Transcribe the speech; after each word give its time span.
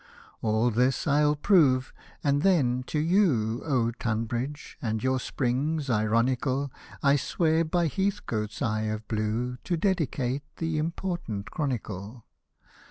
All 0.41 0.71
this 0.71 1.05
I'll 1.05 1.35
prove, 1.35 1.93
and 2.23 2.41
then, 2.41 2.81
to 2.87 2.97
you, 2.97 3.61
O 3.63 3.91
Tunbridge 3.91 4.79
I 4.81 4.87
and 4.87 5.03
your 5.03 5.19
spring 5.19 5.79
s 5.79 5.89
ironical^' 5.89 6.71
I 7.03 7.15
swear 7.17 7.63
by 7.63 7.85
Heathcote's 7.87 8.63
eye 8.63 8.85
of 8.89 9.07
blue 9.07 9.57
To 9.63 9.77
dedicate 9.77 10.41
the 10.57 10.79
important 10.79 11.51
chronicle. 11.51 12.25